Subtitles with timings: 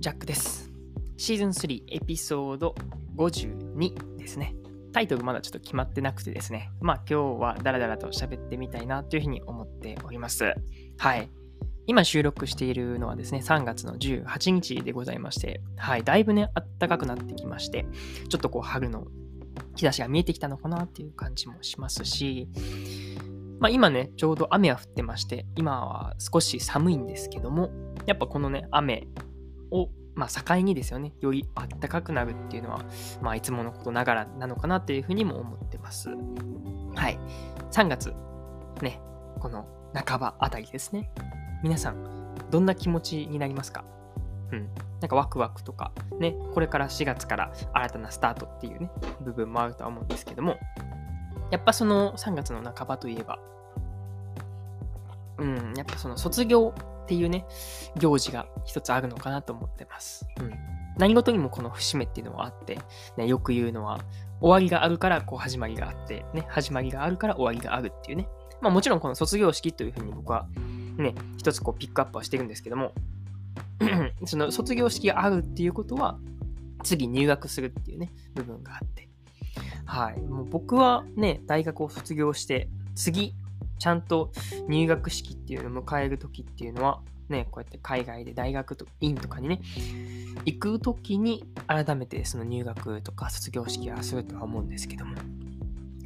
[0.00, 0.70] ジャックです。
[1.16, 2.76] シーズン3エピソード
[3.16, 4.54] 52ですね。
[4.92, 6.70] タイトルまだちょっと決まってなくてですね。
[6.80, 10.54] まあ今日はダラダラと喋ってみたいなというふうに思っております。
[10.98, 11.28] はい。
[11.88, 16.04] 今収録しているのはですね、3月の18日でございまして、はい。
[16.04, 17.84] だいぶね、暖かくなってきまして、
[18.28, 19.08] ちょっとこう春の
[19.74, 22.48] 日差しが見えてきたのかなっていう感じもしますし、
[23.58, 27.70] まあ今ね、ちょうど雨は降ってまして、今は少し寒いんですけども、
[28.06, 29.08] やっぱこのね、雨
[29.70, 32.80] を、まあ、境にですよね、より暖かくなるっていうのは、
[33.22, 36.10] まあ、いつものことながらなのかなっていうふうにも思ってます。
[36.94, 37.18] はい。
[37.70, 38.12] 3月、
[38.82, 39.00] ね、
[39.40, 41.10] この半ばあたりですね。
[41.62, 43.84] 皆さん、どんな気持ちになりますか？
[44.52, 44.68] うん。
[45.00, 48.90] なんかワクワクとか、ね、これから4月から新たなスタートっていうね、
[49.20, 50.56] 部分もあるとは思うんですけども、
[51.50, 53.38] やっぱその3月の半ばといえば、
[55.38, 56.74] うん、やっぱその卒業
[57.08, 57.46] っていうね、
[57.96, 60.26] 行事が一つあるのかなと思ってます。
[60.40, 60.52] うん。
[60.98, 62.78] 何事にもこの節目っていうのはあって、
[63.16, 64.00] ね、よく言うのは、
[64.42, 68.28] 終わりがあるからこう始まりがあって、ね、始まりがあるから終わりがあるっていうね。
[68.60, 70.46] まあもちろんこの卒業式というふうに僕は
[70.98, 72.92] ね、一つこうピックアップはしてるんですけども、
[74.26, 76.18] その卒業式があるっていうことは、
[76.82, 79.08] 次入学するっていうね、部分があって。
[79.86, 80.20] はい。
[80.20, 83.34] もう僕はね、大学を卒業して、次、
[83.78, 84.30] ちゃんと
[84.68, 89.60] 入学式っていうのを迎える時っていうのは、ね、こうやって海外で大学と院とかにね、
[90.44, 95.14] 行く時に改めてその入学とか卒業式はするとは思うんですけども、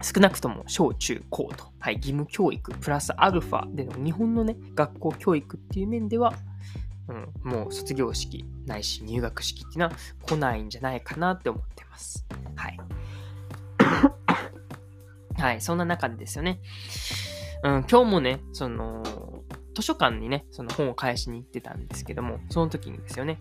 [0.02, 6.34] 少なくとも小中高と、はい、義務教育プラスアルファでの日本のね、学校教育っていう面では、
[7.08, 12.26] うん、もう卒業式ないし入学式っていうのは来ないんじゃないかなって思ってます。
[12.56, 12.78] はい。
[15.40, 16.60] はい、そんな中でですよね。
[17.62, 19.02] うん、今日もね、その、
[19.74, 23.40] 図書館にね、その本を返しに行ってたんですけども、その時にですよね、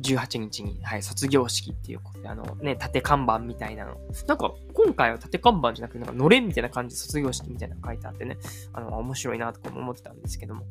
[0.00, 3.96] 18日に、はい、卒業式っていうことで、あのね、縦看板みたいなの。
[4.26, 8.38] なんか、今回は縦看板じゃなくて、なんか、のれんみたいな感じで卒業式みたいなの書いてあってね、
[8.72, 10.64] あの、面白いなとかも思ってたんですけども。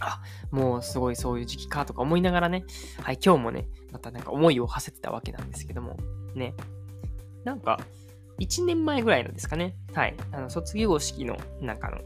[0.00, 2.64] あ、もうすごいそういう時期かとか思いながらね、
[3.02, 5.96] はい、今日もね、またなんか思いを馳せてたわけなんですけども、
[6.34, 6.54] ね、
[7.44, 7.80] なんか、
[8.40, 11.98] 1年前ぐらいのですかね、はい、あの卒業式の、なんかの、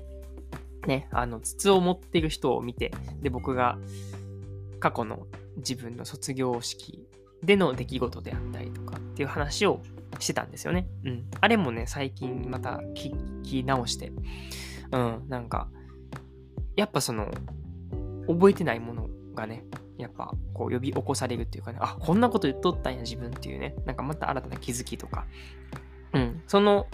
[0.86, 3.78] ね、あの、筒を持ってる人を見て、で、僕が
[4.80, 7.06] 過去の自分の卒業式
[7.42, 9.80] での出来事であったりとかっていう話を
[10.18, 10.88] してたんですよね。
[11.04, 11.24] うん。
[11.40, 14.12] あれもね、最近また聞き直して、
[14.92, 15.68] うん、なんか、
[16.76, 17.30] やっぱその、
[18.26, 19.64] 覚えてないものがね、
[19.98, 25.26] やっぱこう呼び起こされるっていうかね、あ、こんなこと言っとったんや自分っていうね、なんかまた新たな気づきとか、
[26.14, 26.86] うん、その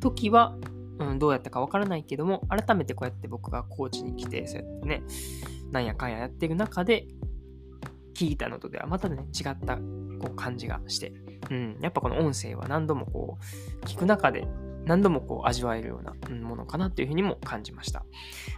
[0.00, 0.56] 時は、
[0.98, 5.02] うん、どうやったかわからないけども、改めてこうやって僕が高知に来て、そうやってね、
[5.70, 7.06] なんやかんややってる中で、
[8.14, 9.82] 聞いたのとではまたね、違ったこ
[10.32, 11.12] う感じがして、
[11.50, 13.38] うん、やっぱこの音声は何度もこ
[13.82, 14.46] う、聞く中で
[14.86, 16.14] 何度もこう味わえるような
[16.46, 18.04] ものかなっていうふうにも感じました。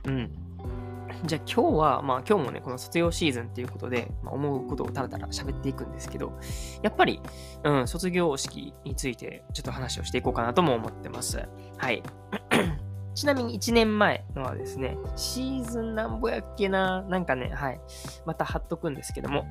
[0.04, 0.32] うん。
[1.24, 6.32] じゃあ今日は、まあ今日もね、この卒業シーズンっていうことで、まあ、思うことをたらたら喋っていくんですけど、
[6.82, 7.20] やっぱり、
[7.64, 11.48] うん、卒業式についてちょっと話をしていこうかなとも思ってます。
[11.78, 12.02] はい。
[13.14, 17.80] ちなみに1年前のはですね、シーズンなんぼやっけな、なんかね、はい、
[18.26, 19.46] また貼っとくんですけども、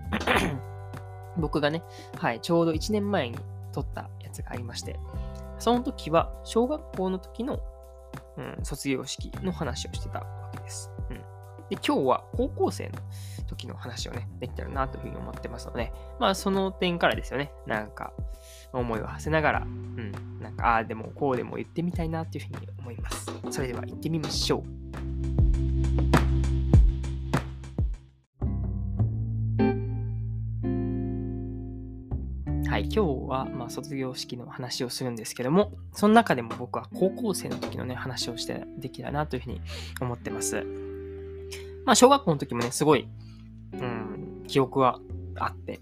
[1.38, 1.84] 僕がね、
[2.20, 3.40] はい、ちょうど1年前に
[3.74, 5.00] 撮ったやつがありまして、
[5.58, 7.59] その時は小学校の時の、
[8.38, 10.92] うん、卒業式の話をしてたわけです。
[11.09, 11.14] う、
[11.70, 13.00] で今日は高校生の
[13.48, 18.14] 時の話をね、できたらなというふうに思ってますので、まあその点からですよね、なんか
[18.72, 20.12] 思いを馳せながら、うん、
[20.42, 23.26] なんかああでもこうでも言ってみたいなというふうに思います。
[23.50, 24.86] それでは行ってみましょう。
[32.68, 39.61] はい、今日は、まあ、卒業式の話をするんですけども、その中でも僕は高校生の時のね、話をしてできたらなというふうに
[40.02, 40.84] 思ってます。
[41.85, 43.08] まあ、小学校の時もね、すごい、
[43.73, 44.99] うん、記憶は
[45.35, 45.79] あって。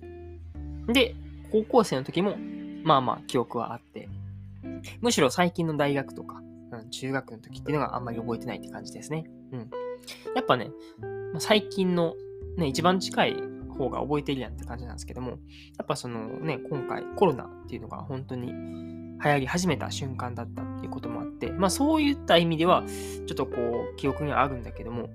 [0.87, 1.15] で、
[1.51, 2.35] 高校生の時も、
[2.83, 4.09] まあまあ、記憶はあって。
[5.01, 6.41] むしろ最近の大学とか、
[6.71, 9.25] うん、中学の時っていうのがあんまり覚えてないって感じですね。
[9.51, 9.59] うん。
[10.35, 10.71] やっぱね、
[11.39, 12.15] 最近の
[12.57, 13.35] ね、一番近い
[13.77, 15.37] 方が覚えてるやんって感じなんですけども、や
[15.83, 23.51] っぱそのね、今回コロナっていうのが本当に流行り始めた瞬間だったっていうこともあって、まあそういった意味では、ちょっとこ
[23.93, 25.09] う、記憶にはあるんだけども、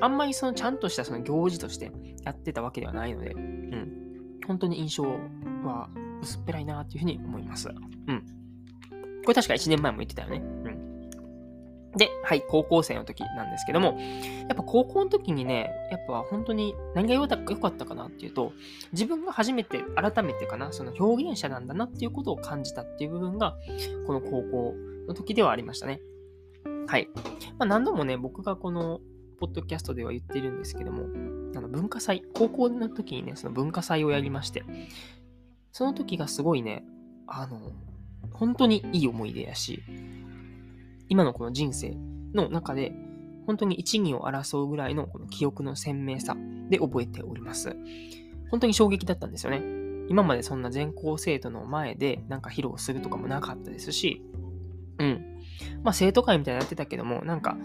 [0.00, 1.92] あんまりそのちゃんとしたその行事として
[2.24, 4.04] やってたわけではないので、うん。
[4.46, 5.88] 本当に印象は
[6.22, 7.68] 薄っぺらいなっていうふうに思います。
[7.68, 8.22] うん。
[9.24, 10.38] これ確か1年前も言ってたよね。
[10.38, 10.84] うん。
[11.96, 13.96] で、はい、高校生の時なんですけども、
[14.48, 18.52] やっぱ高校の時にね、やっぱ本当に何が良かったかなっていうと、
[18.92, 23.56] 自分が初めて、改めてかな、その表現者なんだなっていうことを感じたっていう部分が、
[24.06, 24.74] この高校
[25.06, 26.00] の時ではありましたね。
[26.88, 27.08] はい。
[27.58, 29.00] まあ、何度もね、僕がこの、
[29.34, 31.04] ポッドキャストでは言ってるんですけども、
[31.56, 34.64] あの文化祭、高校の時にね、その文化祭をやりまして、
[35.72, 36.84] その時がすごいね、
[37.26, 37.72] あの、
[38.32, 39.82] 本当にいい思い出やし、
[41.08, 41.96] 今のこの人生
[42.32, 42.92] の中で、
[43.46, 46.36] 本当に一二を争うぐらいのこの記憶の鮮明さ
[46.70, 47.76] で覚えております。
[48.50, 49.62] 本当に衝撃だったんですよね。
[50.08, 54.22] 今までそんな全校生徒の前でなんか披露するとかもなかったですし、
[54.98, 55.40] うん。
[55.82, 57.56] まあ生徒会みたいになってたけども、なんか、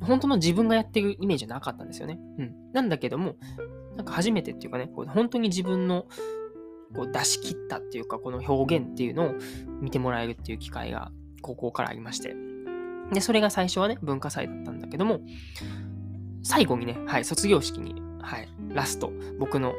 [0.00, 2.18] 本当の自分がやってるイメージはなかったんですよね。
[2.38, 2.54] うん。
[2.72, 3.36] なんだけども、
[3.96, 6.06] なんか初めてっていうかね、こう本当に自分の
[6.94, 9.34] こう出し切ったっていうか、この表現っていうのを
[9.80, 11.12] 見てもらえるっていう機会が
[11.42, 12.34] 高校からありまして。
[13.12, 15.20] で、それが最初はね、文化祭だったんだけども、
[16.42, 19.74] 最後にね、はい、卒業式に、はい、ラスト、僕の、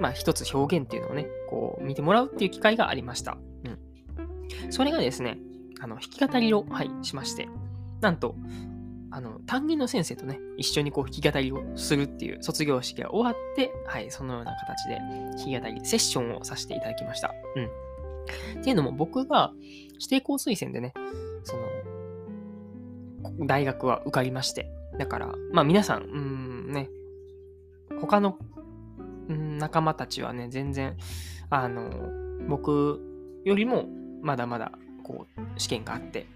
[0.00, 3.38] まあ一つ表現っていうのをね、こう見てもらうっていう機会がありました。
[3.64, 3.68] う
[4.68, 4.72] ん。
[4.72, 5.38] それがですね、
[5.80, 7.48] あの、弾き語りを、はい、しまして、
[8.00, 8.36] なんと、
[9.14, 17.32] あの、担任の先生とね、一緒にこう弾き語りをするっていう卒業式が終わって、はい、そのような形で弾き語り、セッションをさせていただきました。
[17.54, 17.60] う
[18.56, 18.60] ん。
[18.60, 19.52] っていうのも僕が
[19.92, 20.94] 指定校推薦でね、
[21.44, 24.68] その、大学は受かりまして。
[24.98, 26.90] だから、まあ皆さん、うんね、
[28.00, 28.36] 他の、
[29.28, 30.96] 仲間たちはね、全然、
[31.50, 32.10] あの、
[32.48, 33.00] 僕
[33.44, 33.86] よりも
[34.22, 34.72] まだまだ、
[35.04, 36.26] こう、試験があって、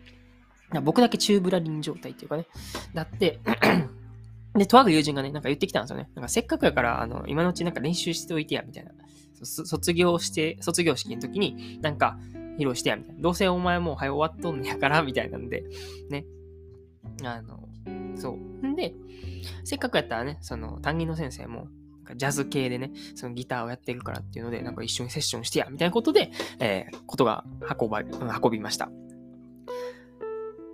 [0.83, 2.47] 僕だけチューブラリン状態っていうかね、
[2.95, 3.41] だって
[4.55, 6.11] で、とある友人がね、なんか言ってきたんですよね。
[6.15, 8.93] なんかせっかくやから、あの、今のうちなんか練習しておいてや、みたいな。
[9.45, 12.19] 卒業して、卒業式の時になんか
[12.59, 13.21] 披露してや、みたいな。
[13.21, 15.65] どうせお前もう早終わっとんねやから、みたいなんで、
[16.11, 16.25] ね。
[17.23, 17.69] あの、
[18.17, 18.67] そう。
[18.67, 18.95] んで、
[19.65, 21.69] せっかくやったらね、その担任の先生も、
[22.17, 27.45] ジャズ系でね、そのギターをやってるからっていうので、なんか一緒にセッションしてや、みたいなことで、えー、ことが
[27.79, 28.91] 運ば、運びました。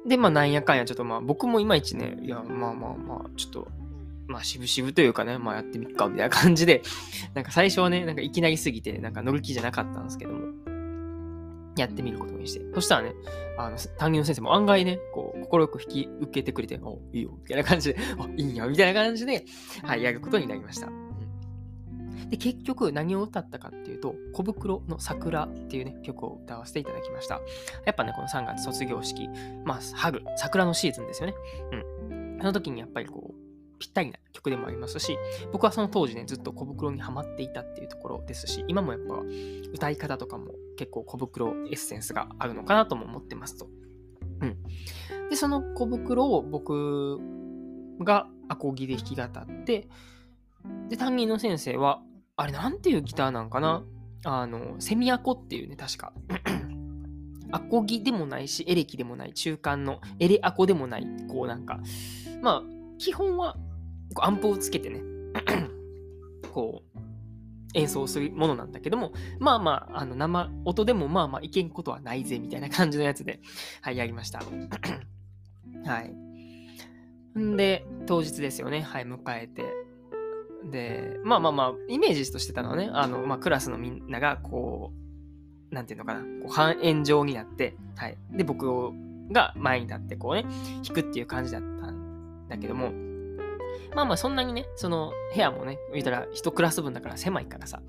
[0.06, 3.68] で、まあ、なんやかんや、ちょっとまあ、僕もいまいちね、いや、まあまあまあ、ちょっと、
[4.26, 6.82] まあ、渋々というかね、まあ、やってみっか、みたいな感じで、
[7.34, 10.52] なんか最初はね、なんかいきなりすぎて、なんか乗る気じゃなかったんですけども、
[11.76, 12.60] やってみることにして。
[12.74, 13.14] そしたらね、
[13.58, 19.44] あの、担任の先生も案外ね、こう、心よく引き受けてくれて、お、いいよ、みたいな感じで、あ、いいんや、みたいな感じで、
[19.82, 21.03] はい、やることになりました。
[22.28, 27.40] で、結局何を歌ったかっていうと、小袋の桜っていうね、曲を歌わせていただきました。
[27.84, 29.28] やっぱね、この3月卒業式、
[29.64, 31.34] まあ、春、桜のシーズンですよね。
[32.10, 32.38] うん。
[32.38, 33.44] その時にやっぱりこう、
[33.78, 35.18] ぴったりな曲でもありますし、
[35.52, 39.22] 僕はその当時ね、ずっと小袋にはまっていたっていうところですし、今もやっぱ
[39.72, 43.68] 歌い方とかも結構小袋エッセンスがあるのかなとも思ってますと。
[44.40, 44.56] うん。
[45.28, 47.18] で、その小袋を僕
[48.00, 49.88] がアコギで弾き語って、
[50.88, 52.02] で、担任の先生は、
[52.36, 53.84] あれなんていうギターなんかな？
[54.24, 56.12] あの、セミアコっていうね、確か。
[57.52, 61.80] アコギでもないし、エレキでもない、中間のエレアコでもない、こうなんか、
[62.42, 62.62] まあ、
[62.98, 63.56] 基本は
[64.20, 65.02] アンプをつけてね、
[66.52, 66.98] こう、
[67.74, 73.40] 演奏するものなんだけども、まあまあ、あの生音でもまあまあいけんことはないぜみたいな感じのやつで、
[73.82, 74.40] はい、やりました。
[75.84, 77.38] はい。
[77.38, 79.83] んで、当日ですよね、はい、迎えて。
[80.70, 84.92] で、まあまあまあ、イメージとしてたのはね、あの、まあ、クラスのみんなが、こ
[85.70, 88.16] う、なんていうのかな、こう半円状になって、はい。
[88.30, 88.92] で、僕
[89.32, 90.44] が前に立って、こうね、
[90.86, 92.92] 弾くっていう感じだったんだけども、
[93.94, 97.82] まあまあそんなにね、その部屋もね、言ったら一クラス分だから狭いからさ、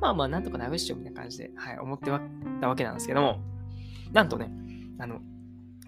[0.00, 2.10] まあまあなんとかなるっしょみたいな感じで、はい、思って
[2.60, 3.40] たわけなんですけども、
[4.12, 4.50] なんとね、
[4.98, 5.20] あの、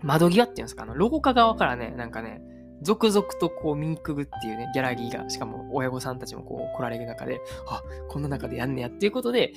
[0.03, 2.43] 窓際っていうんですか、あの、廊下側からね、なんかね、
[2.83, 9.53] 続々とこう見にくぐっていうね、ギャラリーが、しかも親御さんたちもこう来られる中で、あ、こんな中でやんねやっていうことで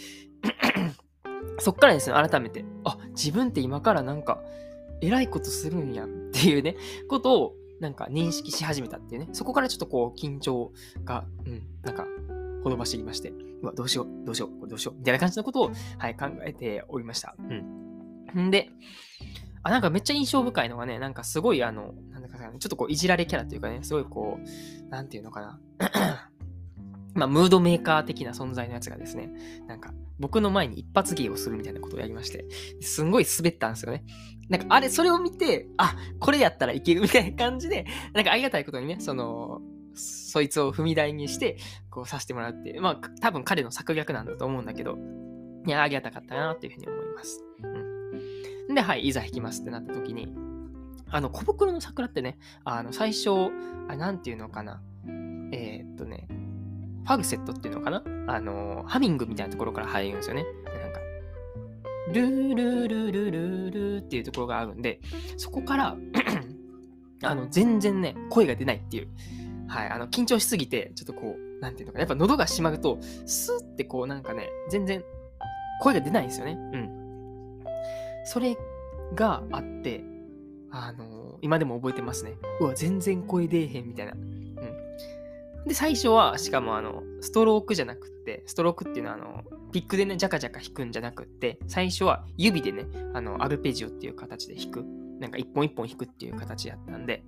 [1.59, 4.41] そっからですね、改めて、あ、自分って今からなんか、
[5.01, 6.75] 偉いことするんやっていうね、
[7.09, 10.71] ことをなんか認識し始めたっていうね、そこからちょっとこう緊張
[11.03, 12.07] が、うん、なんか、
[12.63, 17.35] ほのばしりまして、うわ、どうしよう、どうしよう、どうしよう、みたいな感じのことを、はい、考えておりました。
[17.37, 18.47] うん。
[18.47, 18.69] んで、
[19.63, 21.93] あ、なんかめっちゃ印象深いのがね、なんかすごいあの、
[22.59, 25.59] ちょっとこういじられキャラというかね、すごいこう、なんていうのかな。
[27.15, 29.31] まあ、ムードメーカー的な存在のやつがですね、
[29.67, 32.45] なんか、僕の前に一発芸をするみたいなことをやりまして、
[32.81, 34.03] すんごい滑ったんですよね。
[34.49, 39.61] なんか、あれ、それを見て、あ、これやったらいけるみたいな感じで、なんかありがたいことにね、その、
[39.95, 41.57] そいつを踏み台にして、
[41.91, 44.97] こうさせてもらって、まあ、多分彼の策略なんだと思うんだけど、
[45.65, 47.43] いや、ありがたかったなっていうふうに思います。
[47.63, 48.75] うん。
[48.75, 50.33] で、はい、いざ弾きますってなった時に、
[51.13, 53.29] あの、小袋の桜ってね、あの、最初、
[53.87, 54.81] あなんていうのかな。
[55.51, 56.27] えー、っとね、
[57.05, 58.03] ファルセットっていうのかな？
[58.27, 60.43] あの、ハミングみたいなところから入るんですよね。
[60.65, 60.99] なんか、
[62.11, 65.01] ルールルルルルっていうところがあるんで、
[65.37, 65.97] そこから
[67.21, 69.07] あの、全然ね、声が出ないっていう。
[69.67, 75.03] はい、あの、緊張しすぎて、ちょっとこう、なんていうのかな、やっぱ喉が閉まると、スーってこう、なんかね、全然、
[75.79, 76.57] 声が出ないんですよね。
[76.73, 77.63] うん。
[78.25, 78.57] それ
[79.15, 80.03] があって、
[80.75, 82.33] あのー、今でも覚えてますね。
[82.59, 84.13] うわ、全然声出えへんみたいな。
[84.13, 85.67] うん。
[85.67, 94.83] で、最初は、しかもあの、ストロークじゃなくって、ストロークっていうのはあの、ピックでね、ジャカジャカ弾くんじゃなくって、最初は指でね、あの、アルペジオっていう形で弾く。
[95.19, 97.23] なんか一本一本弾くっていう形やったんで、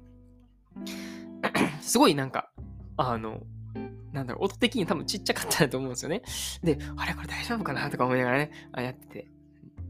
[1.82, 2.50] すごいなんか、
[2.98, 3.44] あの、
[4.12, 6.24] なんだろう、音的に多分ちっちゃかったと思うんですよね。
[6.64, 9.35] で、あれこれ大丈夫かなとか思いながらね、あやってて。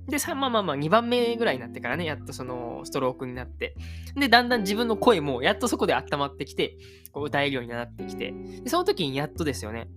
[0.08, 3.76] で、まあまあまあ、2番目ぐらいになってからね、やっとそのストロークになって、
[4.16, 6.78] で、だんだん自分の声もやっとそこで温まってきて、
[7.12, 8.32] こう歌えるようになってきて、
[8.64, 9.88] でその時にやっとですよね、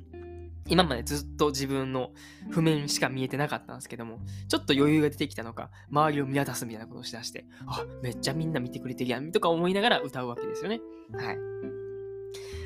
[0.69, 2.11] 今までずっと自分の
[2.50, 10.81] 譜面しか見えてなかったんですけども、ちょっと余裕が出てきたのか、周りを見渡すみたいなことをしだして、あ、めっちゃみんな見てくれてるやん、とか思いながら歌うわけですよね。
[11.12, 11.37] はい。
[11.37, 11.43] ま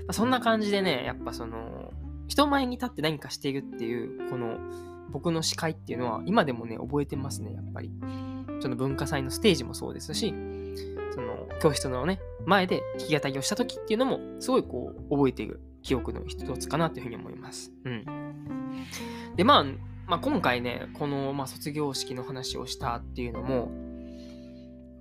[0.08, 1.92] あ、そんな感じでね、やっぱその、
[2.26, 4.58] 人前に立って何かしているっていう、この、
[5.12, 7.90] 僕の司会っていうのは、今でもね、覚えてますね、やっぱり。
[8.60, 10.34] その文化祭のステージもそうですし、
[11.10, 17.72] その、教室のね、前で弾き語りをした時っていうのも、すごいこう、覚えている記憶の一つかなというふうに思います。
[17.84, 18.04] うん。
[19.36, 19.64] で、まあ、
[20.06, 23.70] まあ、今回ね、この、まあ、卒業式の話をしたっていうのも、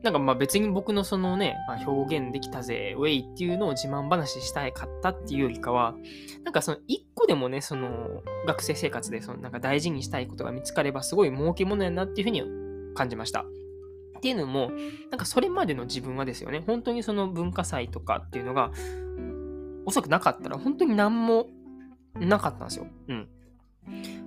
[0.04, 5.96] なんかまあ別に僕のそのね、まあ、表現できたぜ、ウェイっていうのを自慢話したいかったっていうよりかは、
[6.44, 12.44] なんかその一個でもね、その学生生活でそのなんか大事にしたいことが見つかればすごい儲けものやなっていうふうに
[12.96, 13.42] 感じました。
[13.42, 14.72] っていうのも、
[15.10, 18.72] なんかそれまでの自分はですよね、本当にその文化祭とかっていうのが、
[19.86, 21.48] おそくなかったら本当に何も
[22.16, 22.88] なかったんですよ。
[23.08, 23.28] うん。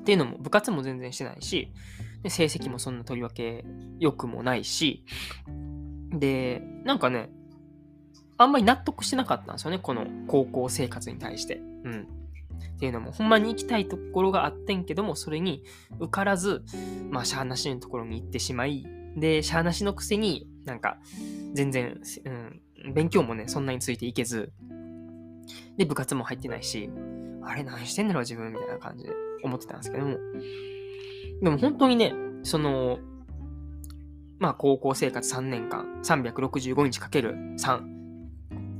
[0.01, 1.73] っていうのも部活も全然してないし、
[2.31, 3.65] 成績もそんなとりわけ
[3.99, 5.05] 良くもないし、
[6.11, 7.31] で、なんかね、
[8.37, 11.57] あんまり納得してなかったんですよね、この高校生活に対して。
[11.85, 12.09] うん。
[12.77, 15.63] っていうのも、ほんまに行きたいところがあってんけども、それに
[15.99, 16.65] 受からず、
[17.11, 18.85] まあ、しゃーなしのところに行ってしまい、
[19.17, 20.99] で、しゃーなしのくせになんか、
[21.53, 22.01] 全然、
[22.85, 24.53] うん、勉強もね、そんなについていけず、
[25.77, 26.91] で、部活も入ってないし、
[27.43, 29.11] あれ何してんだろう自分みたいな感じで
[29.43, 30.17] 思ってたんですけども。
[31.45, 32.99] でも本当にね、その、
[34.39, 37.83] まあ高校生活3年間、365日かける3。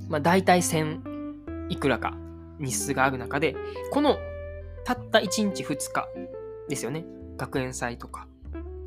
[0.09, 2.17] まあ大体1000いくらか
[2.59, 3.55] 日数がある中で、
[3.93, 4.17] この
[4.85, 6.09] たった1日2日
[6.71, 7.05] ですよね。
[7.37, 8.27] 学園祭とか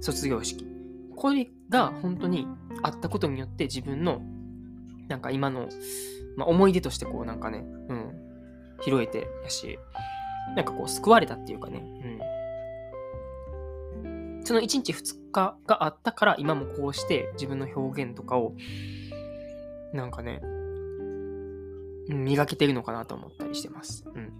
[0.02, 0.66] 卒業式。
[1.16, 2.48] これが本当に
[2.82, 4.22] あったことによって自分の
[5.08, 5.70] なんか今の、
[6.36, 8.12] まあ、思い出としてこうなんかね、うん、
[8.84, 9.78] 拾えてやし、
[10.56, 12.37] なんかこう救われたっていうかね、うん。
[14.48, 18.54] その1日2日があったから今もこうして自分の表現とかを
[19.92, 20.40] なんかね、
[22.08, 24.06] 磨けてるのかなと思ったりしてます。
[24.08, 24.32] うん。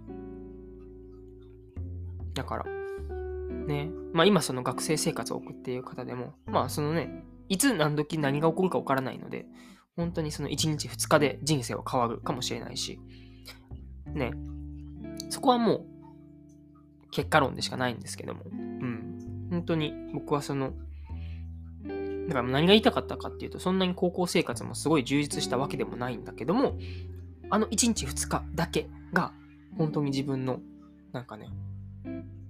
[2.32, 2.64] だから、
[3.66, 9.44] ね、まあ今その学生生活を送っている方でも、まあそのね、いつ何時何が起こるか分からないので、
[9.94, 12.98] 本当にその1日2日で人生は変わるかもしれないし、
[14.06, 14.30] ね、
[15.28, 15.98] そこはもう
[17.10, 18.97] 結果論でしかないんですけども、うん、
[19.58, 20.72] 本当に僕はその、
[22.28, 26.78] だから何が言いたかったかっていうと、そんなに高校生活もすごい充実したわけでもないんだけども、
[27.50, 29.32] あの1日2日だけが
[29.76, 30.60] 本当に自分の
[31.12, 31.48] なんかね、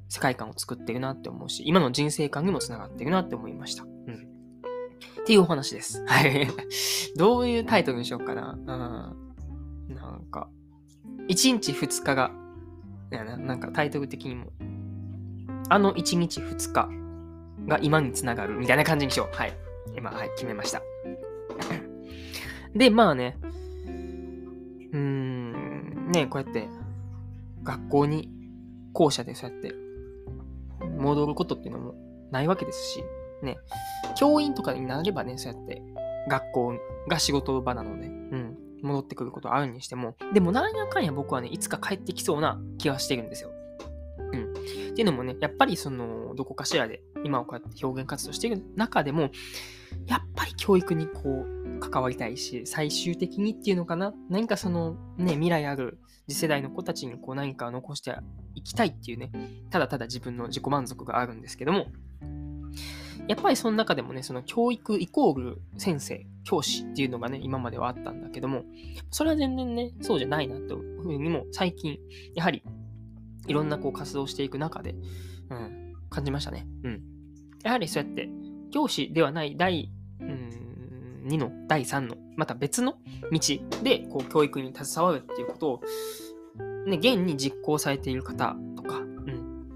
[0.09, 3.85] 世界観を作ってるなって思うし、今の人生観にもつながってるなって思いました。
[3.85, 4.29] うん。
[5.23, 6.05] っていうお話です。
[6.07, 6.47] はい。
[7.17, 8.53] どういうタイトルにしようかな。
[8.53, 9.95] うん。
[9.95, 10.49] なんか、
[11.29, 12.33] 1日2日が、
[13.11, 14.53] なんかタイトル的にも、
[15.69, 16.89] あの1日2日
[17.67, 19.37] が今につながるみたいな感じにしよう。
[19.37, 19.53] はい。
[19.97, 20.83] 今、はい、決めました。
[22.75, 26.69] で、まあね、うーん、ね、こうやって
[27.63, 28.31] 学校に
[28.93, 29.75] 校舎でそうやって
[30.99, 31.95] 戻ることっていうのも
[32.31, 33.05] ないわけですし、
[33.43, 33.59] ね、
[34.17, 35.83] 教員とかになればね、そうやって
[36.29, 36.73] 学校
[37.09, 43.51] が仕事場なので、うん、戻ってくることあるにしても、でもなんやかんや僕はね、いつか帰ってきそうな気はしてるんですよ。
[44.33, 44.53] うん。
[44.53, 44.55] っ
[44.95, 49.31] ていうのもね、やっぱりその、どこかしらで今をこうやって表現活動している中でも、
[50.07, 58.15] やっぱり教育にこう、関わりたいし、最終的にっていうのかな、何かその、ね、未来ある次世代の子たちにこう何か残して
[58.55, 59.31] いきたいっていうね、
[59.71, 61.87] ただただ自分の自己満足があるんですけども、
[63.29, 68.65] やっぱりその中でもね、その教育イコール先生、教師っていうのがね、今まではあったんだけども、
[69.11, 71.99] それは全然ね、そうじゃないなというふうにも最近、
[72.35, 72.63] やはり
[73.49, 74.95] いろんなこう活動していく中で、
[75.51, 76.67] うん、感じましたね。
[76.85, 77.03] うん。
[77.65, 78.29] やはりそうやって、
[78.71, 79.91] 教師ではない第、
[80.21, 82.99] うん、2の、第3の、また別の
[83.33, 83.41] 道
[83.83, 85.81] で、こう、教育に携わるっていうことを、
[86.87, 89.67] ね、現に実行されている方とか、うん。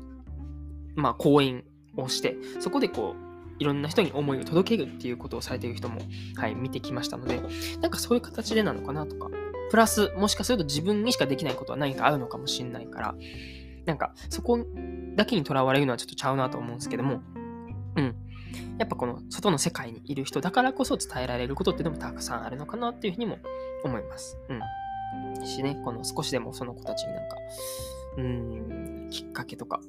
[0.95, 1.64] まあ、講演
[1.97, 6.00] をして、そこでこう、いろんな人に思いを届けるっていうことをされている人も、
[6.37, 7.41] はい、見てきましたので、
[7.81, 9.31] なんかそういう形でなのかなとか、
[9.71, 13.14] プラス、もしかすると自分にしかできないことは何かあるのかもしれないから、
[13.85, 14.59] なんかそこ
[15.17, 17.21] だけにとらわれるのはちょっとちゃうなと思うんですけども、
[17.97, 18.15] うん。
[18.79, 23.39] やっぱこの外の世界にいる人だからこそ伝えられることっていうのもたくさんあるのかなっていうふうにも
[23.85, 24.37] 思います。
[24.49, 25.47] うん。
[25.47, 27.37] しね、この少しでもその子たちになんか、
[28.19, 29.81] うーん、きっかけとか、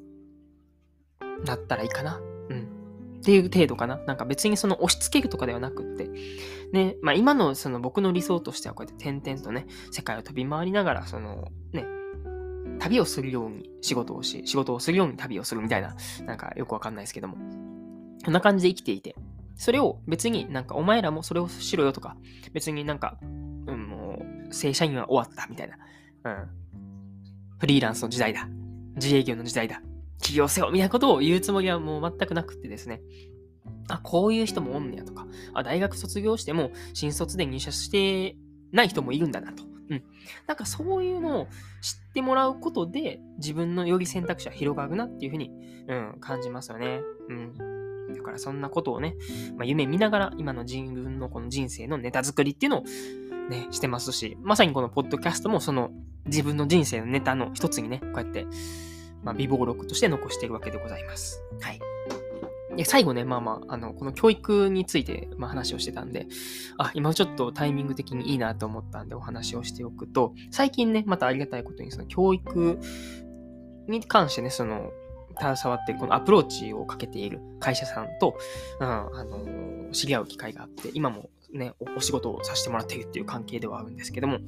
[1.45, 2.19] なったらいいかな。
[2.49, 3.17] うん。
[3.19, 3.97] っていう程度かな。
[4.05, 6.09] なんか別にその押し付けるとかではなくって、
[6.71, 11.85] ね、まあ今のその僕の理想としてはこうやって点々とね、世界を飛び回りながら、そのね、
[12.79, 17.35] 旅をするように仕事をし、仕事をするように旅をするみたいな、なんかよくわかんないですけども、
[18.25, 19.15] こんな感じで生きていて、
[19.55, 22.17] それを別になんかお前らもそれをしろよとか、
[22.53, 25.77] 別になんか、うん、もう正社員は終わったみたいな、
[26.25, 26.47] うん、
[27.59, 28.47] フリーランスの時代だ、
[28.95, 29.81] 自営業の時代だ、
[30.21, 33.01] 起業せよみたいなことを言うつもりはもう全くなくってですね、
[33.87, 38.35] あ、こういう人もおんねやとか、あ、大学卒業しても新卒で入社して
[38.71, 39.63] ない人もいるんだなと。
[39.93, 40.03] うん。
[40.47, 41.47] なんかそういうのを
[41.81, 45.51] 知ってもらうことで、自分のより選択肢は広がるなっていうふうに、
[45.87, 47.01] うん、感じますよね。
[47.29, 48.13] うん。
[48.13, 49.15] だからそんなことをね、
[49.57, 52.83] まあ、夢見ながら今の自分のこの人生のネタ作りっていうのを
[53.49, 55.91] ね、してますし、まさにこのポッドキャストもその
[56.25, 58.45] 自分の人生のネタの一つにね、こうやって、
[59.23, 61.41] まあ、微暴録として残しているわけでございます。
[61.61, 61.92] はい。
[62.75, 66.27] で、最後ね、まあまあ、あの、この教育について、まあ、話をしてたんで、
[66.77, 72.79] あ、今ちょっとタイミング的にいいなと思ったんでお話をしておくと、最近ね、またありがたいことに、その教育
[73.87, 74.91] に関してね、その、
[75.39, 78.37] 携わってこのアプローチをかけている会社さんと、
[78.79, 84.39] うん、あの、知り合う機会があって、今もねお、お仕事をさせてもらっているっていう関係ではあるんですけども、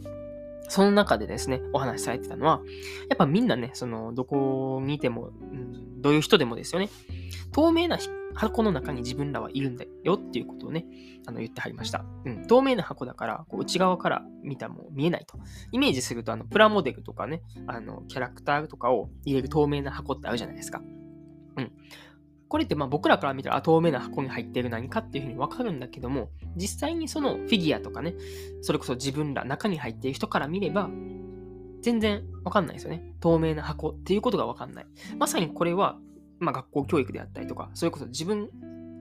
[0.68, 2.62] その中でですね、お話しされてたのは、
[3.10, 6.90] やっぱみんなね、その、どこにいても、うん、どういう人でもですよね、
[7.52, 7.98] 透明な
[8.36, 10.86] 箱の中に自分らはいるんだよっていうことをね、
[11.26, 12.06] あの言ってはりました。
[12.26, 15.40] うん、透明な箱だから、こう内側から見たも見えないと。
[15.72, 20.82] イメージすると、あの、プラモデルとかね、あの、キャラクターとかを入れる透明な箱ってあるじゃないですか。
[21.58, 21.72] うん。
[22.56, 28.16] これってまあ僕らから見たら、透明な箱に入ってる何かっていうふうにわかるんだけども、実際にそのフィギュアとかね、
[28.62, 30.90] それこそ自分ら中に入っている人から見れば、
[31.82, 33.14] 全然わかんないですよね。
[33.20, 34.86] 透明な箱っていうことがわかんない。
[35.20, 36.00] まさにこれは、
[36.40, 38.50] まあ学校教育であったりとか、それこそ自分、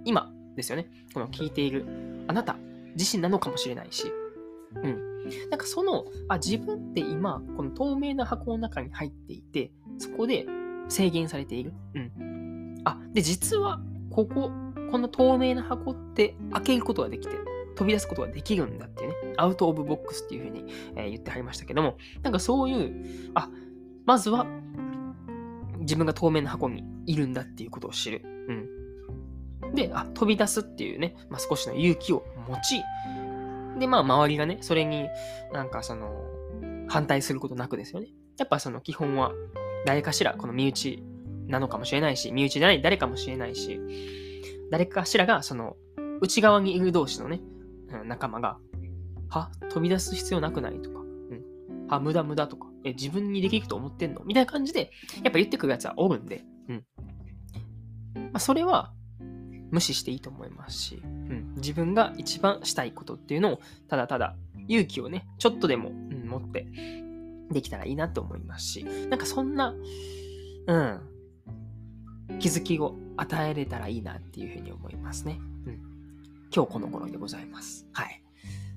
[0.05, 0.89] 今ですよね。
[1.13, 1.87] この聞いている
[2.27, 2.57] あなた
[2.97, 4.11] 自身なのかもしれないし、
[4.83, 5.29] うん。
[5.49, 10.45] なんかその、あ、自分って今、この透明な箱の中に入っていて、そこで
[10.89, 11.73] 制限されている。
[11.95, 12.34] うん。
[12.85, 14.51] あ、で、実は、ここ、
[14.91, 17.35] この透明な箱って開けることができて、
[17.75, 20.65] 飛び出すことができるんだっていうね、アウトオブボックスっていうふうに、
[20.97, 23.49] え、言ってはりましたけども、なんかそういう、あ、
[24.05, 24.47] まずは、
[25.81, 28.23] 自分が透明な箱にいるんだっていうことを知る。
[29.63, 29.75] うん。
[29.75, 32.83] で、あ、飛び出すっていうね、まあ、少しの勇気を持ち、
[33.79, 35.09] で、まあ、周りがね、それに
[35.53, 36.25] なんかその、
[36.89, 38.09] 反対することなくですよね。
[38.39, 39.33] やっぱその基本は、
[39.87, 41.03] 誰かしら、この身内
[41.47, 43.81] なのかもしれないし、身内じゃない誰かもしれないし、
[44.71, 45.77] 誰かしらがその
[46.21, 47.41] 内側にいる同士のね、
[47.93, 48.59] うん仲間が、
[49.29, 51.87] は飛び出す必要なくないとか、うん。
[51.89, 54.23] は無駄無駄とか、え、自分にできると思ってんの？
[54.25, 54.91] みたいな感じで、
[55.23, 56.85] やっぱ言ってくるやつはおるんで、うん。
[58.15, 58.93] まあ、それは
[59.71, 61.55] 無視していいと思いますし、うん。
[61.57, 64.37] 自分が一番したいことっていうのを、ただただ
[64.69, 66.67] 勇気をね、ちょっとでも、うん、持って
[67.51, 69.75] できたらいいなと思いますし、なんかそんな、
[70.67, 71.01] うん、
[72.39, 75.39] 気づきを与えれたらいいなっていうふうに思いますね。
[75.67, 75.81] うん。
[76.55, 77.87] 今日この頃でございます。
[77.93, 78.23] はい。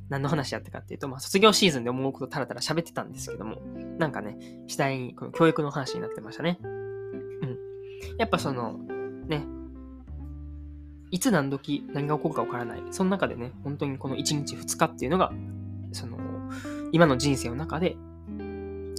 [0.10, 3.58] 何の話やってかっていうと、まあ、卒業シーズンで思うことたらたら喋ってたんですけども、
[3.98, 6.60] なんかね、次第にこの教育の話になってましたね。
[6.64, 7.58] うん。
[8.18, 8.74] やっぱその、
[9.28, 9.46] ね、
[11.12, 12.84] いつ何時何が起こるかわからない。
[12.92, 15.32] その中でね、本当にこの1日2日っていうのが、
[15.92, 16.18] その、
[16.92, 17.98] 今の人生の中で、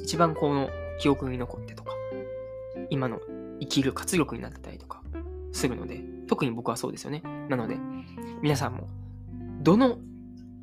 [0.02, 0.68] 一番この
[1.00, 1.92] 記憶に残ってとか、
[2.90, 3.20] 今の
[3.60, 5.02] 生きる活力になってたりとか
[5.52, 7.22] するので、特に僕はそうですよね。
[7.48, 7.76] なので、
[8.42, 8.88] 皆さんも、
[9.62, 9.98] どの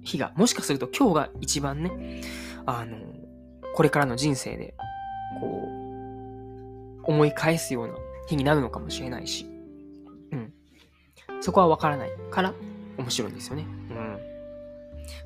[0.04, 2.22] 日が、もしかすると今日が一番ね、
[2.66, 2.98] あの、
[3.74, 4.76] これからの人生で、
[5.40, 7.94] こう、思い返すような
[8.28, 9.46] 日になるのかもしれないし、
[10.32, 10.54] うん。
[11.42, 12.54] そこはわからないから
[12.98, 13.66] 面白いんですよね。
[13.92, 14.35] うん。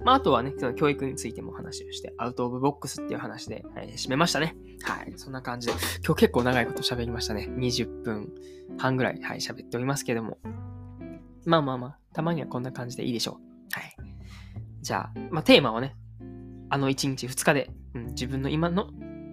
[0.04, 4.56] まあ、あとはね、その教育についても話をして、アウトオブボックスっていう話で、はい、締めましたね。
[4.84, 5.14] はい。
[5.16, 5.74] そんな感じで、
[6.06, 7.48] 今日結構長いこと喋りましたね。
[7.50, 8.34] 20分
[8.78, 10.38] 半ぐらい、はい、喋っておりますけども。
[11.46, 13.80] まあまあまあ、たまにはこんな感じでいいでしょう。
[13.80, 13.96] はい。
[14.82, 15.96] じゃあ、まあテーマはね、
[16.70, 18.90] あの1日2日で、うん、自分の今の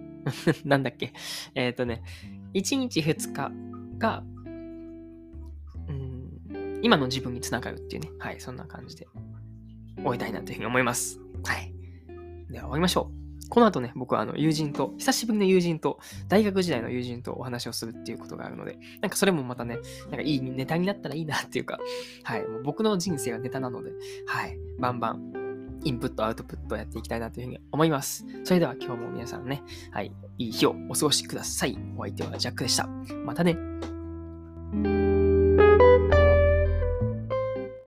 [0.65, 1.13] なんだっけ
[1.55, 2.03] えっ、ー、とね、
[2.53, 3.51] 1日2日
[3.97, 4.23] が、
[5.87, 9.07] うん、今の自分につながるっていうね、はい、そんな感じで
[10.03, 11.19] 終えたいなというふうに思います。
[11.43, 11.73] はい。
[12.49, 13.49] では終わりましょう。
[13.49, 19.79] この後ね、僕はあの友人と、久しぶりの友人と、大学時代の友人とお話をするっていうことがあるので、なんかそれもまたね、
[20.09, 21.79] なんかいいネタになったらいいなっていうか、
[22.23, 23.91] はい、もう僕の人生がネタなので、
[24.25, 25.47] はい、バンバン
[25.83, 28.25] インプット、アウトプットをやっていきたいなというふうに思います。
[28.43, 31.77] それでは今日も皆さんね、はい、いい日をお過ごしください。
[31.95, 32.87] お相手はジャックでした。
[33.25, 33.57] またね。